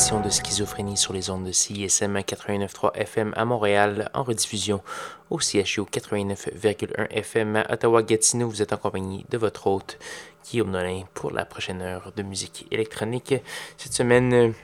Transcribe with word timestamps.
de 0.00 0.30
Schizophrénie 0.30 0.96
sur 0.96 1.12
les 1.12 1.28
ondes 1.28 1.44
de 1.44 1.52
CISM 1.52 2.16
89.3 2.16 2.94
FM 2.94 3.34
à 3.36 3.44
Montréal, 3.44 4.10
en 4.14 4.22
rediffusion 4.22 4.80
au 5.28 5.38
CHU 5.38 5.82
89.1 5.82 7.08
FM 7.10 7.56
à 7.56 7.70
Ottawa-Gatineau. 7.70 8.48
Vous 8.48 8.62
êtes 8.62 8.72
en 8.72 8.78
compagnie 8.78 9.26
de 9.28 9.36
votre 9.36 9.66
hôte, 9.66 9.98
Guillaume 10.48 10.70
Nolin, 10.70 11.02
pour 11.12 11.30
la 11.32 11.44
prochaine 11.44 11.82
heure 11.82 12.12
de 12.16 12.22
musique 12.22 12.66
électronique. 12.70 13.34
Cette 13.76 13.92
semaine, 13.92 14.54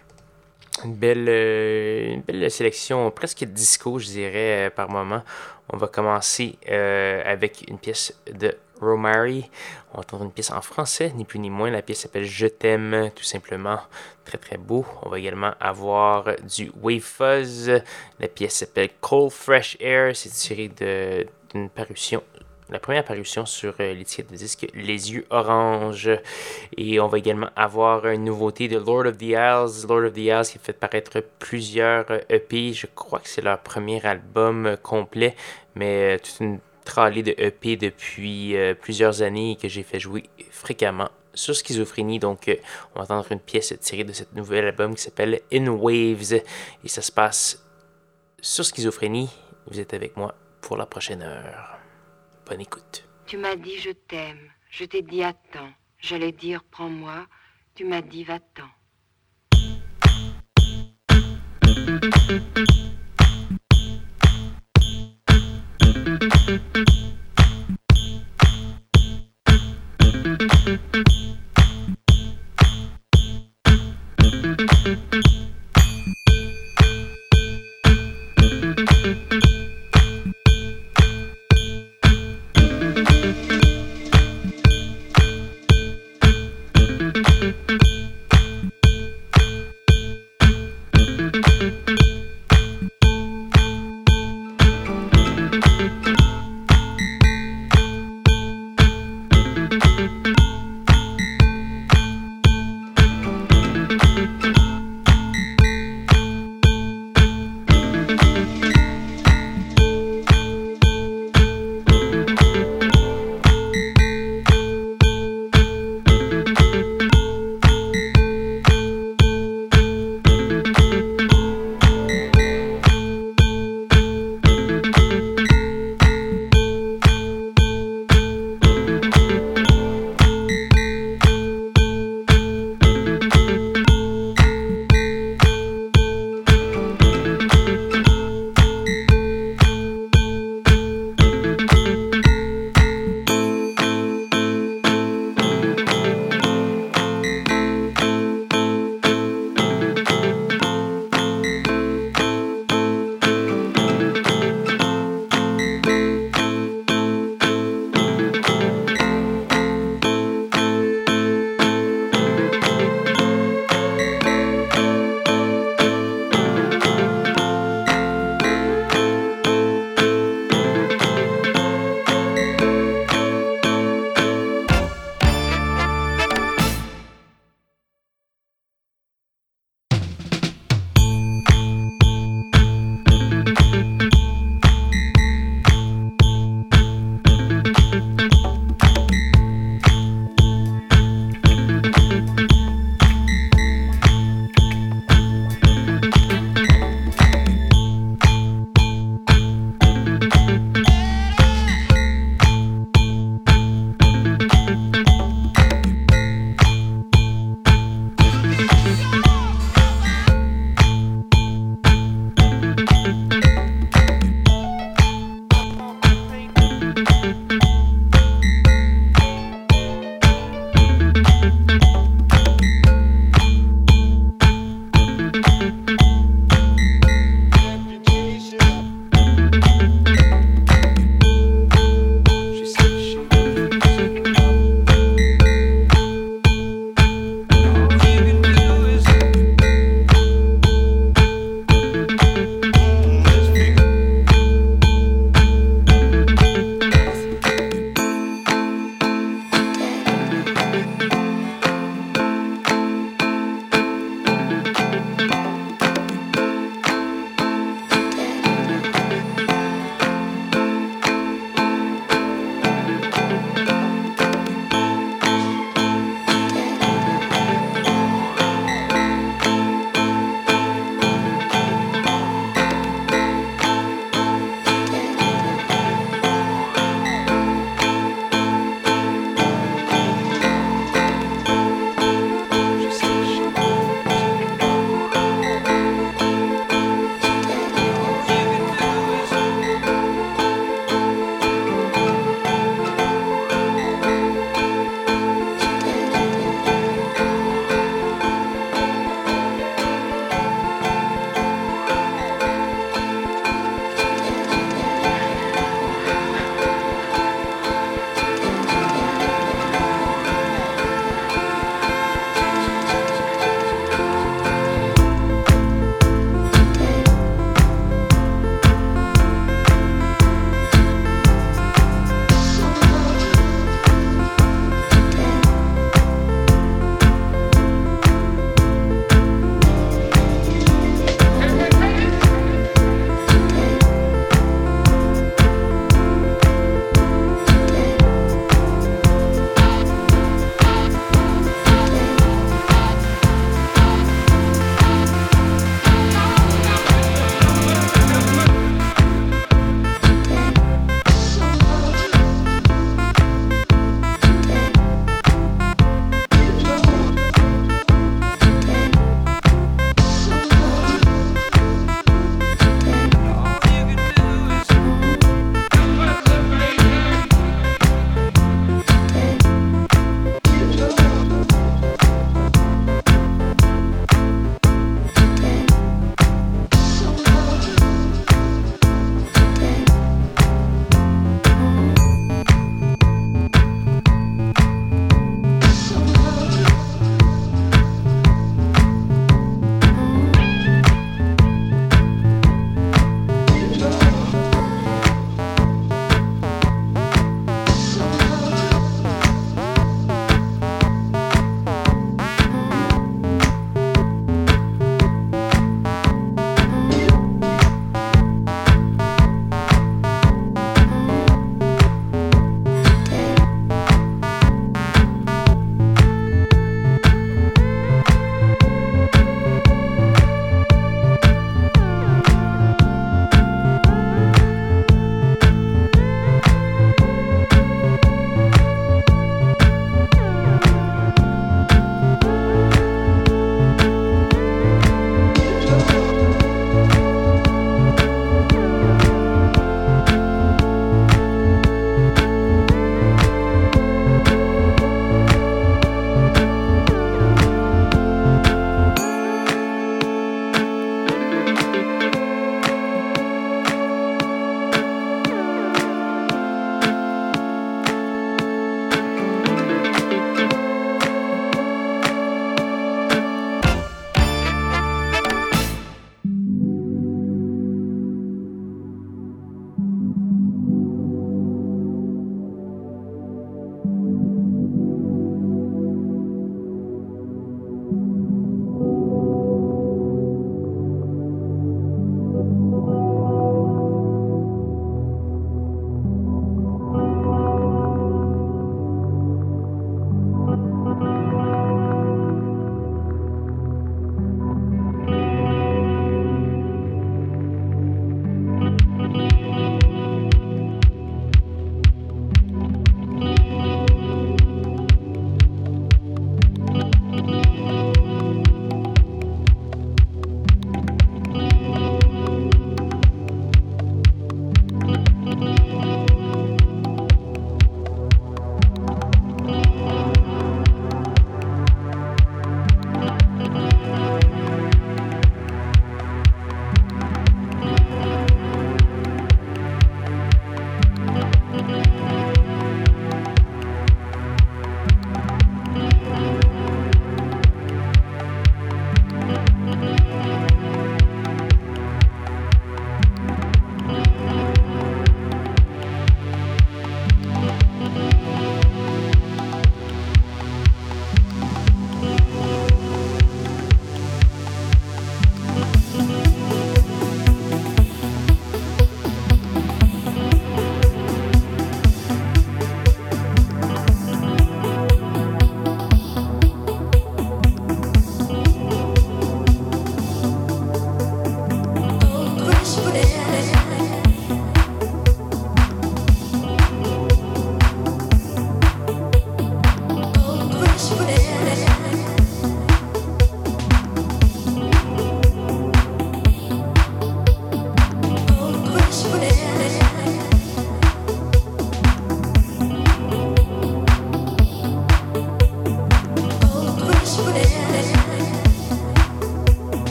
une 0.84 0.94
belle, 0.94 1.28
une 1.28 2.22
belle 2.22 2.50
sélection, 2.50 3.10
presque 3.10 3.44
disco, 3.44 3.98
je 3.98 4.06
dirais, 4.06 4.72
par 4.74 4.88
moment. 4.88 5.22
On 5.68 5.76
va 5.76 5.86
commencer 5.86 6.56
euh, 6.70 7.22
avec 7.26 7.66
une 7.68 7.78
pièce 7.78 8.18
de 8.32 8.56
Romary. 8.80 9.48
On 9.92 9.94
va 9.94 10.00
entendre 10.00 10.24
une 10.24 10.32
pièce 10.32 10.50
en 10.50 10.60
français, 10.60 11.12
ni 11.14 11.24
plus 11.24 11.38
ni 11.38 11.50
moins. 11.50 11.70
La 11.70 11.82
pièce 11.82 12.00
s'appelle 12.00 12.24
Je 12.24 12.46
t'aime, 12.46 13.10
tout 13.14 13.24
simplement. 13.24 13.80
Très 14.24 14.38
très 14.38 14.56
beau. 14.56 14.84
On 15.02 15.08
va 15.08 15.18
également 15.18 15.52
avoir 15.60 16.24
du 16.56 16.70
Wave 16.80 17.00
Fuzz. 17.00 17.82
La 18.20 18.28
pièce 18.28 18.56
s'appelle 18.56 18.90
Cold 19.00 19.30
Fresh 19.30 19.76
Air. 19.80 20.14
C'est 20.14 20.30
tiré 20.30 20.68
d'une 20.68 21.68
parution 21.70 22.22
la 22.68 22.80
première 22.80 23.04
parution 23.04 23.46
sur 23.46 23.74
euh, 23.78 23.94
l'étiquette 23.94 24.30
de 24.30 24.36
disque 24.36 24.66
Les 24.74 25.12
Yeux 25.12 25.26
Orange. 25.30 26.10
Et 26.76 26.98
on 26.98 27.06
va 27.06 27.18
également 27.18 27.50
avoir 27.54 28.06
une 28.08 28.24
nouveauté 28.24 28.66
de 28.68 28.76
Lord 28.76 29.06
of 29.06 29.18
the 29.18 29.34
Isles. 29.36 29.86
Lord 29.88 30.06
of 30.06 30.12
the 30.14 30.18
Isles 30.18 30.50
qui 30.50 30.58
fait 30.58 30.72
paraître 30.72 31.22
plusieurs 31.38 32.06
EP. 32.28 32.72
Je 32.72 32.86
crois 32.92 33.20
que 33.20 33.28
c'est 33.28 33.42
leur 33.42 33.60
premier 33.60 34.04
album 34.04 34.76
complet, 34.82 35.36
mais 35.76 36.16
euh, 36.16 36.18
toute 36.18 36.40
une 36.40 36.58
tralé 36.86 37.22
de 37.22 37.34
EP 37.36 37.76
depuis 37.76 38.56
euh, 38.56 38.72
plusieurs 38.74 39.20
années 39.20 39.58
que 39.60 39.68
j'ai 39.68 39.82
fait 39.82 40.00
jouer 40.00 40.30
fréquemment 40.50 41.10
sur 41.34 41.54
Schizophrénie. 41.54 42.18
Donc, 42.18 42.48
euh, 42.48 42.56
on 42.94 43.00
va 43.00 43.04
entendre 43.04 43.30
une 43.30 43.40
pièce 43.40 43.74
tirée 43.80 44.04
de 44.04 44.12
cette 44.12 44.34
nouvel 44.34 44.64
album 44.64 44.94
qui 44.94 45.02
s'appelle 45.02 45.40
In 45.52 45.66
Waves. 45.68 46.32
Et 46.32 46.88
ça 46.88 47.02
se 47.02 47.12
passe 47.12 47.62
sur 48.40 48.64
Schizophrénie. 48.64 49.28
Vous 49.66 49.80
êtes 49.80 49.92
avec 49.92 50.16
moi 50.16 50.34
pour 50.62 50.78
la 50.78 50.86
prochaine 50.86 51.22
heure. 51.22 51.78
Bonne 52.46 52.62
écoute. 52.62 53.04
Tu 53.26 53.36
m'as 53.36 53.56
dit 53.56 53.78
je 53.78 53.90
t'aime. 53.90 54.50
Je 54.70 54.84
t'ai 54.84 55.02
dit 55.02 55.22
attends. 55.22 55.72
J'allais 55.98 56.32
dire 56.32 56.62
prends-moi. 56.70 57.26
Tu 57.74 57.84
m'as 57.84 58.00
dit 58.02 58.24
va-t'en. 58.24 58.70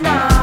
now. 0.00 0.35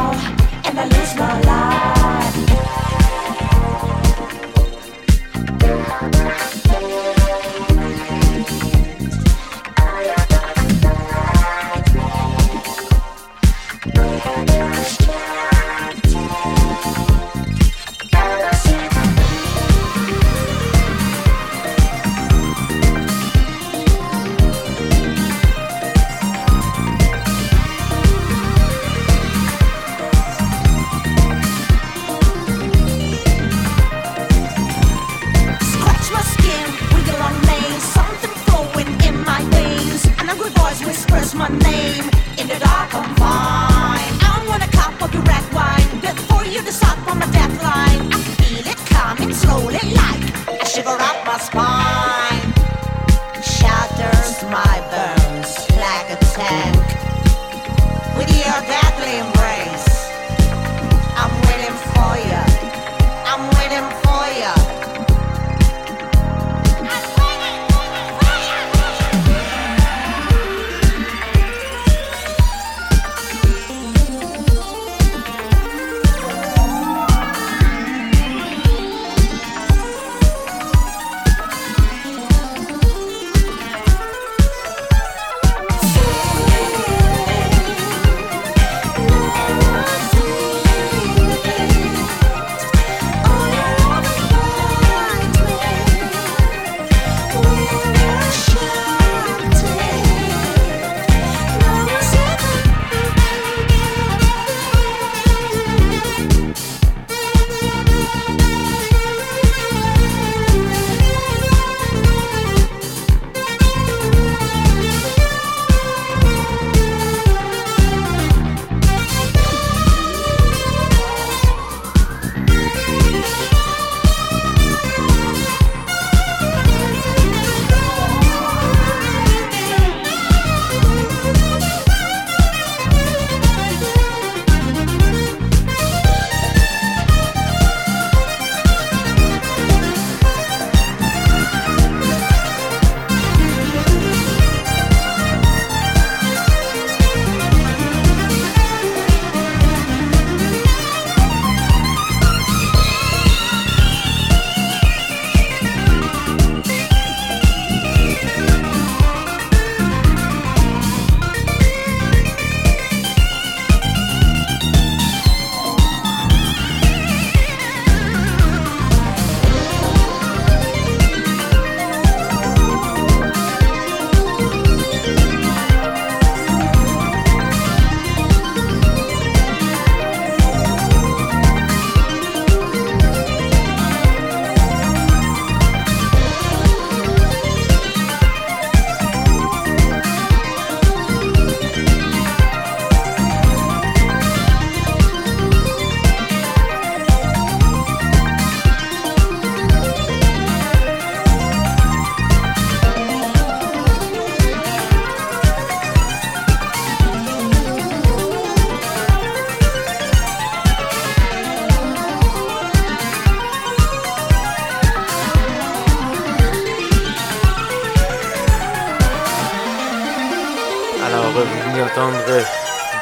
entendre 221.94 222.18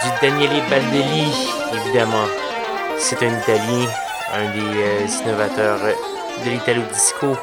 du 0.04 0.10
Daniele 0.22 0.62
Baldelli, 0.70 1.32
évidemment. 1.74 2.26
C'est 2.98 3.24
un 3.24 3.40
Italien, 3.40 3.88
un 4.34 4.44
des 4.52 4.82
euh, 4.82 5.08
innovateurs 5.24 5.80
de 6.44 6.50
l'Italo 6.50 6.82
Disco, 6.94 7.38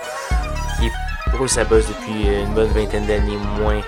qui 0.78 0.86
est 0.86 1.48
sa 1.48 1.64
bosse 1.64 1.86
depuis 1.88 2.28
euh, 2.28 2.44
une 2.44 2.54
bonne 2.54 2.70
vingtaine 2.72 3.06
d'années 3.06 3.38
moins. 3.58 3.80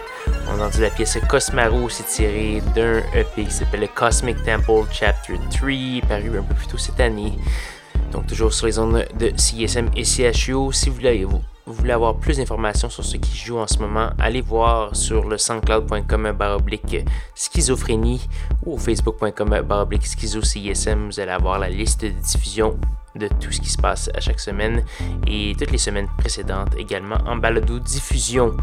On 0.48 0.60
a 0.60 0.66
entendu 0.66 0.80
la 0.82 0.90
pièce 0.90 1.18
Cosmaro, 1.28 1.88
c'est 1.90 2.06
tiré 2.06 2.62
d'un 2.74 3.02
EP 3.14 3.44
qui 3.44 3.50
s'appelle 3.50 3.88
Cosmic 3.94 4.42
Temple 4.42 4.86
Chapter 4.90 5.34
3, 5.50 6.08
paru 6.08 6.38
un 6.38 6.42
peu 6.42 6.54
plus 6.54 6.66
tôt 6.66 6.78
cette 6.78 7.00
année. 7.00 7.34
Donc 8.12 8.26
toujours 8.26 8.54
sur 8.54 8.66
les 8.66 8.78
ondes 8.78 9.06
de 9.18 9.32
CSM 9.36 9.90
et 9.96 10.04
CHU, 10.04 10.72
si 10.72 10.88
vous 10.88 10.96
voulez 10.96 11.24
vous 11.24 11.42
vous 11.70 11.76
voulez 11.76 11.92
avoir 11.92 12.16
plus 12.16 12.38
d'informations 12.38 12.90
sur 12.90 13.04
ce 13.04 13.16
qui 13.16 13.36
joue 13.36 13.56
en 13.56 13.66
ce 13.68 13.78
moment, 13.78 14.10
allez 14.18 14.40
voir 14.40 14.96
sur 14.96 15.28
le 15.28 15.38
soundcloud.com 15.38 16.32
baroblique 16.32 17.04
schizophrénie 17.36 18.28
ou 18.66 18.76
facebook.com 18.76 19.60
baroblique 19.62 20.04
schizo 20.04 20.42
CISM. 20.42 21.06
Vous 21.06 21.20
allez 21.20 21.30
avoir 21.30 21.60
la 21.60 21.68
liste 21.68 22.02
de 22.02 22.08
diffusion 22.08 22.76
de 23.14 23.28
tout 23.28 23.52
ce 23.52 23.60
qui 23.60 23.68
se 23.68 23.78
passe 23.78 24.10
à 24.14 24.20
chaque 24.20 24.40
semaine 24.40 24.84
et 25.28 25.54
toutes 25.56 25.70
les 25.70 25.78
semaines 25.78 26.08
précédentes 26.18 26.74
également 26.76 27.18
en 27.24 27.36
balado 27.36 27.78
diffusion. 27.78 28.56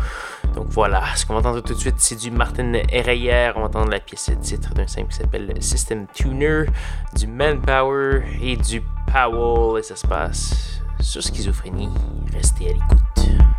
Donc 0.53 0.67
voilà, 0.69 1.03
ce 1.15 1.25
qu'on 1.25 1.33
va 1.33 1.39
entendre 1.39 1.61
tout 1.61 1.75
de 1.75 1.79
suite, 1.79 1.95
c'est 1.99 2.19
du 2.19 2.29
Martin 2.29 2.73
Herreyer. 2.89 3.51
On 3.55 3.61
va 3.61 3.67
entendre 3.67 3.89
la 3.89 4.01
pièce 4.01 4.31
titre 4.41 4.73
d'un 4.73 4.87
simple 4.87 5.11
qui 5.11 5.17
s'appelle 5.17 5.53
System 5.61 6.07
Tuner, 6.13 6.65
du 7.15 7.27
Manpower 7.27 8.23
et 8.41 8.57
du 8.57 8.83
Powell. 9.11 9.79
Et 9.79 9.83
ça 9.83 9.95
se 9.95 10.05
passe 10.05 10.81
sur 11.01 11.21
Schizophrénie. 11.21 11.89
Restez 12.33 12.69
à 12.69 12.73
l'écoute. 12.73 13.56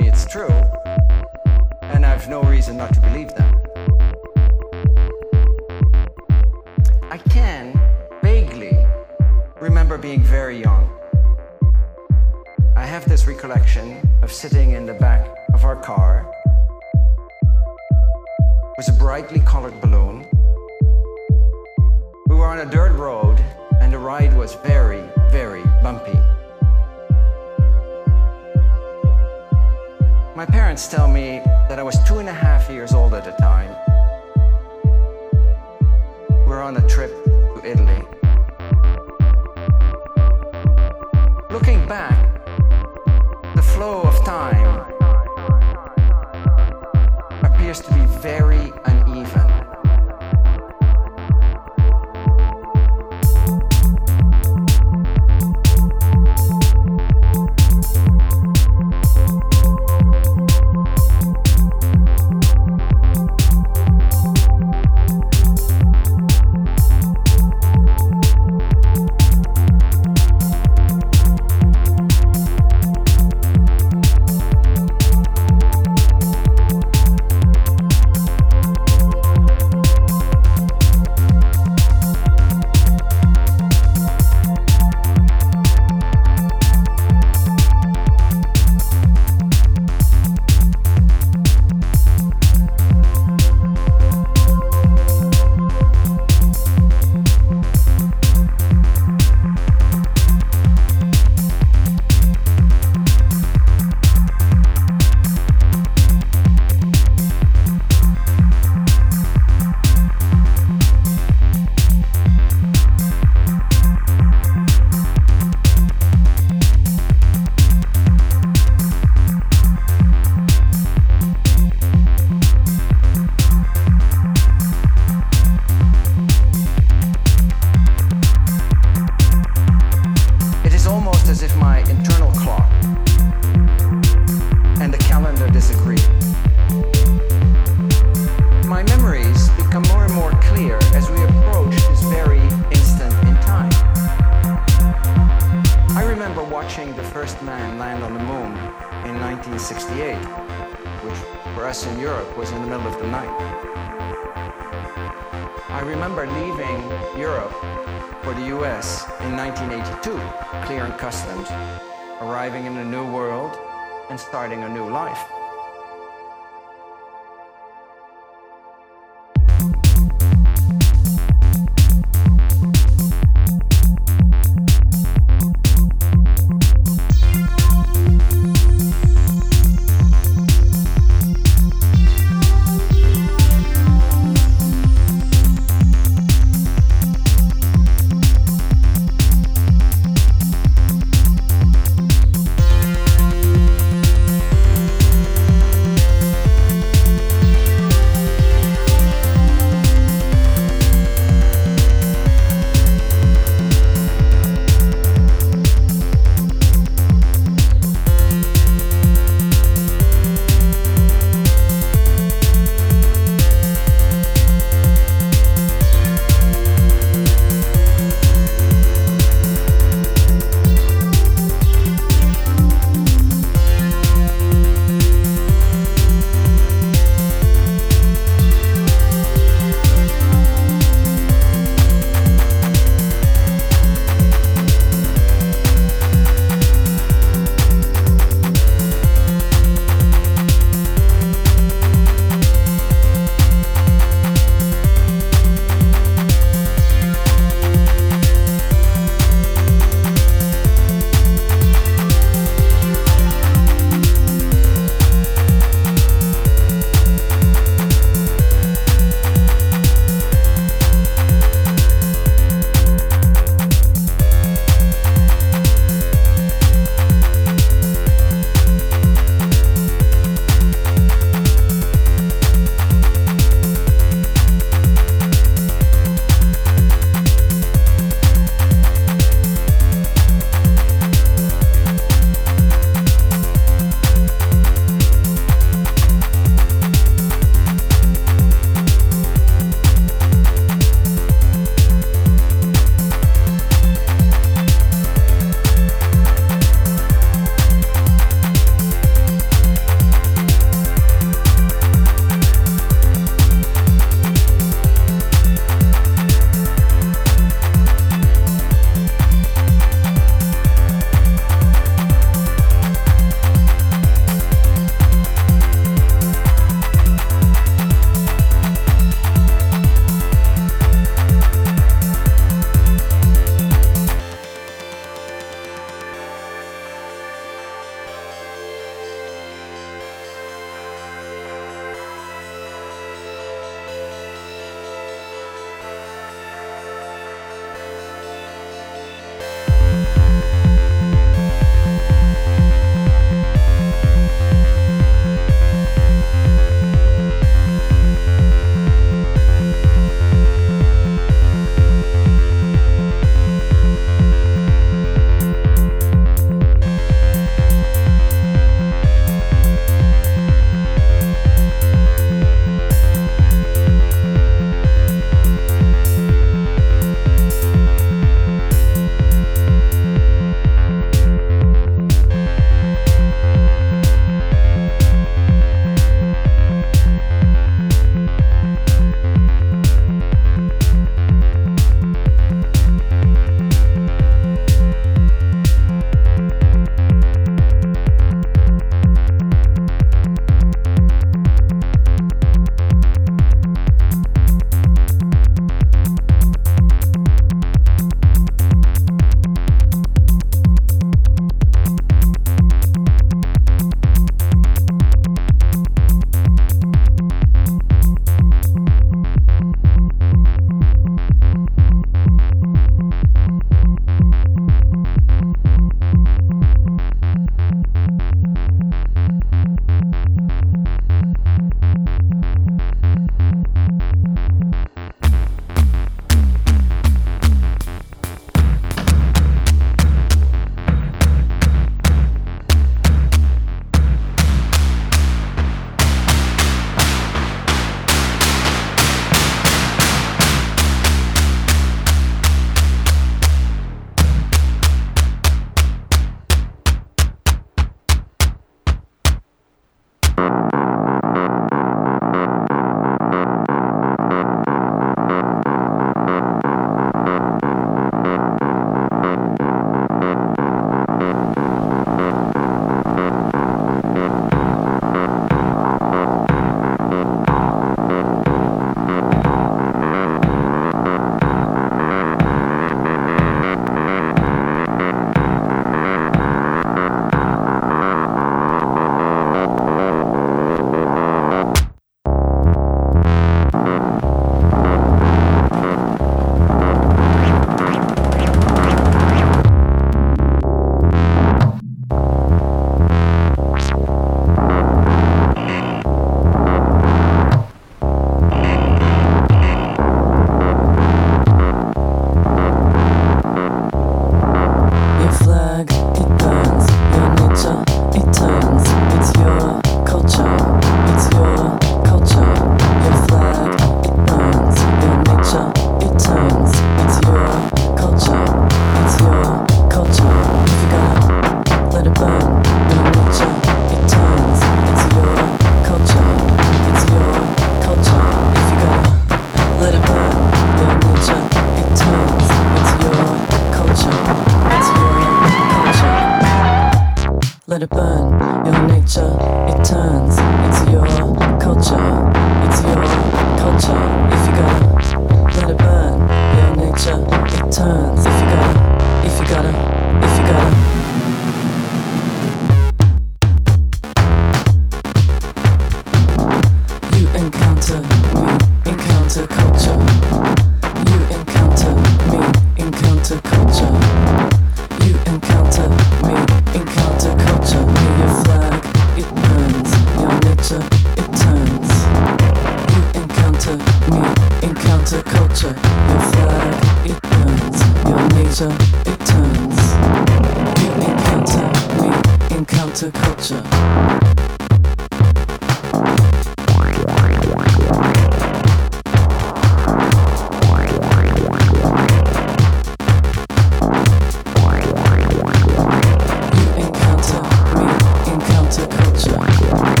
to 598.71 598.87
culture. 598.87 600.00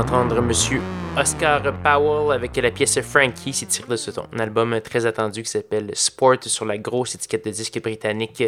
Monsieur 0.00 0.80
Oscar 1.14 1.62
Powell 1.82 2.32
avec 2.32 2.56
la 2.56 2.70
pièce 2.70 3.02
Frankie, 3.02 3.52
c'est 3.52 3.66
tiré 3.66 3.86
de 3.86 3.96
son 3.96 4.24
album 4.38 4.80
très 4.80 5.04
attendu 5.04 5.42
qui 5.42 5.50
s'appelle 5.50 5.90
Sport 5.92 6.42
sur 6.46 6.64
la 6.64 6.78
grosse 6.78 7.16
étiquette 7.16 7.44
de 7.44 7.50
disque 7.50 7.82
britannique 7.82 8.42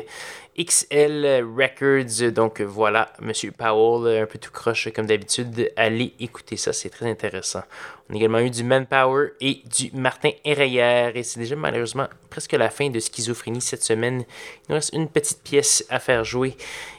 XL 0.58 1.44
Records. 1.44 2.32
Donc 2.32 2.62
voilà, 2.62 3.12
Monsieur 3.20 3.52
Powell, 3.52 4.22
un 4.22 4.24
peu 4.24 4.38
tout 4.38 4.50
croche 4.50 4.90
comme 4.94 5.04
d'habitude. 5.04 5.70
Allez 5.76 6.14
écouter 6.20 6.56
ça, 6.56 6.72
c'est 6.72 6.88
très 6.88 7.10
intéressant. 7.10 7.64
On 8.08 8.14
a 8.14 8.16
également 8.16 8.38
eu 8.38 8.48
du 8.48 8.64
Manpower 8.64 9.32
et 9.42 9.62
du 9.66 9.90
Martin 9.92 10.30
Herreyer. 10.46 11.12
Et 11.14 11.22
c'est 11.22 11.38
déjà 11.38 11.54
malheureusement 11.54 12.08
presque 12.30 12.52
la 12.52 12.70
fin 12.70 12.88
de 12.88 12.98
Schizophrénie 12.98 13.60
cette 13.60 13.84
semaine. 13.84 14.20
Il 14.20 14.70
nous 14.70 14.76
reste 14.76 14.94
une 14.94 15.08
petite 15.08 15.42
pièce 15.42 15.84
à 15.90 15.98
faire 15.98 16.24
jouer. 16.24 16.56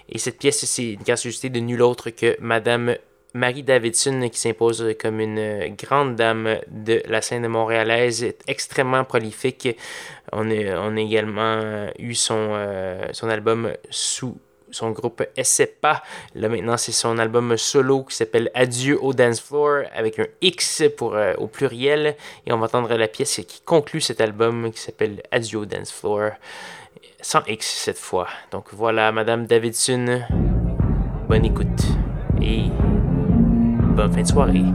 Et 0.09 0.19
cette 0.19 0.37
pièce, 0.37 0.63
c'est 0.63 0.91
une 0.91 1.01
gracieuseté 1.01 1.49
de 1.49 1.59
nul 1.59 1.81
autre 1.81 2.11
que 2.11 2.37
Madame 2.39 2.95
Marie 3.33 3.63
Davidson 3.63 4.29
qui 4.31 4.39
s'impose 4.39 4.95
comme 5.01 5.19
une 5.19 5.75
grande 5.75 6.15
dame 6.15 6.57
de 6.67 7.01
la 7.07 7.21
scène 7.21 7.47
montréalaise, 7.47 8.33
extrêmement 8.47 9.03
prolifique. 9.03 9.75
On 10.31 10.49
a, 10.51 10.99
également 10.99 11.87
eu 11.97 12.13
son, 12.13 12.49
euh, 12.51 13.07
son 13.11 13.29
album 13.29 13.73
sous 13.89 14.37
son 14.69 14.91
groupe 14.91 15.23
SEPA. 15.41 16.03
Là 16.35 16.49
maintenant, 16.49 16.77
c'est 16.77 16.91
son 16.91 17.17
album 17.17 17.57
solo 17.57 18.03
qui 18.03 18.15
s'appelle 18.15 18.51
Adieu 18.53 18.99
au 19.01 19.13
dance 19.13 19.39
floor 19.39 19.83
avec 19.95 20.19
un 20.19 20.27
X 20.41 20.83
pour, 20.97 21.15
euh, 21.15 21.33
au 21.37 21.47
pluriel. 21.47 22.15
Et 22.45 22.53
on 22.53 22.57
va 22.57 22.65
entendre 22.65 22.95
la 22.95 23.07
pièce 23.07 23.41
qui 23.47 23.61
conclut 23.61 24.01
cet 24.01 24.21
album 24.21 24.71
qui 24.71 24.79
s'appelle 24.79 25.23
Adieu 25.31 25.59
au 25.59 25.65
dance 25.65 25.91
floor. 25.91 26.31
Sans 27.21 27.43
X 27.47 27.65
cette 27.65 27.97
fois. 27.97 28.27
Donc 28.51 28.65
voilà, 28.73 29.11
Madame 29.11 29.47
Davidson. 29.47 30.21
Bonne 31.27 31.45
écoute. 31.45 31.67
Et 32.41 32.65
bonne 33.93 34.11
fin 34.11 34.21
de 34.21 34.27
soirée. 34.27 34.65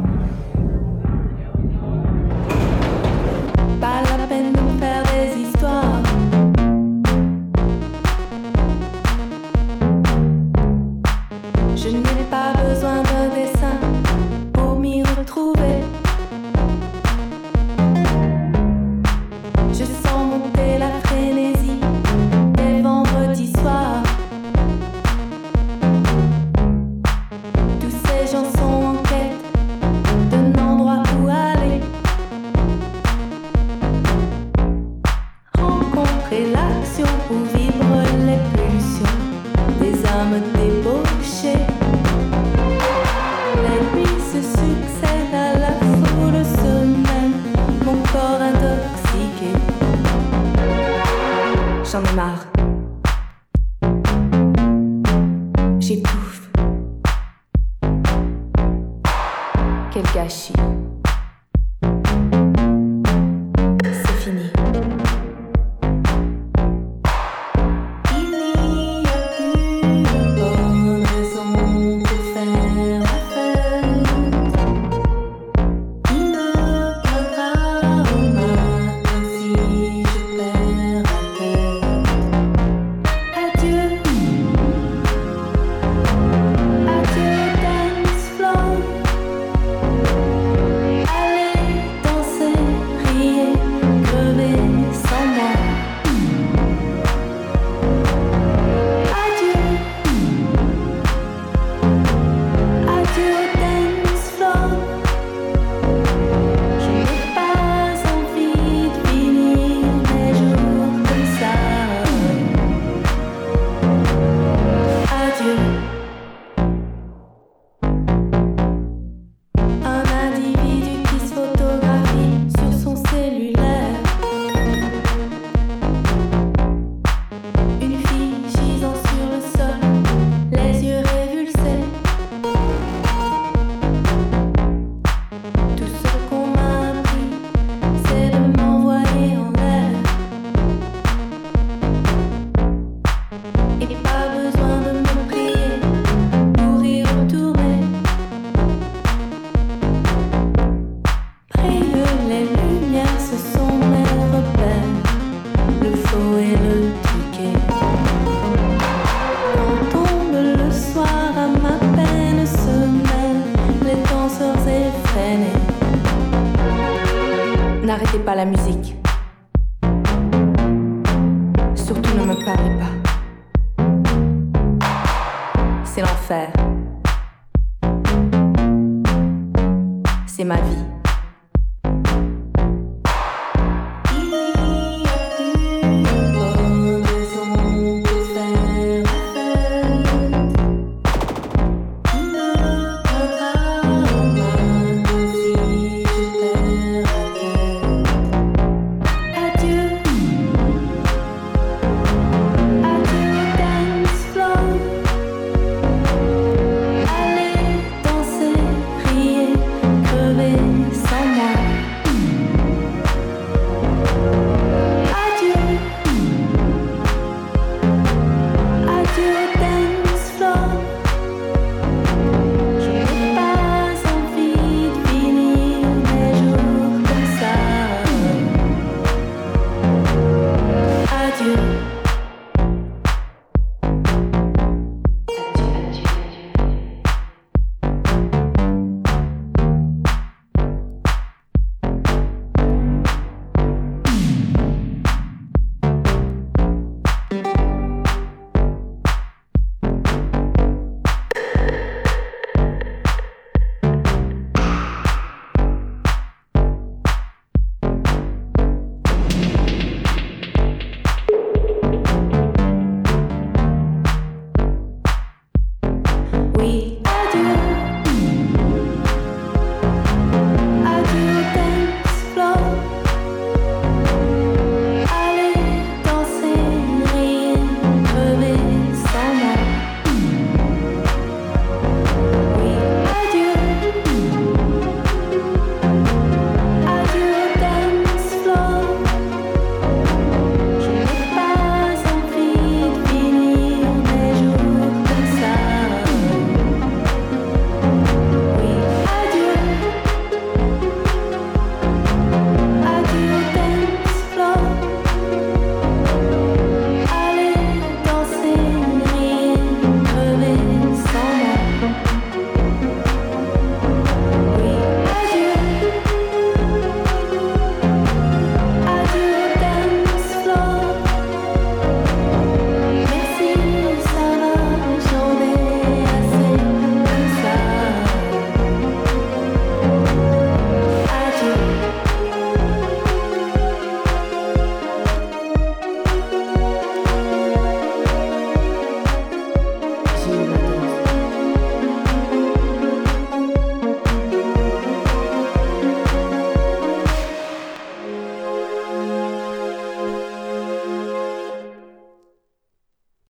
Rencontrer 36.31 37.57